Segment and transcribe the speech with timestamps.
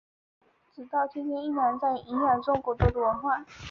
[0.73, 3.45] 直到今天依然在影响中国的文化。